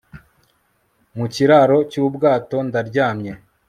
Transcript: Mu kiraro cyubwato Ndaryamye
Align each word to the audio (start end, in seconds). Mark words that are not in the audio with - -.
Mu 1.17 1.25
kiraro 1.33 1.77
cyubwato 1.91 2.57
Ndaryamye 2.67 3.31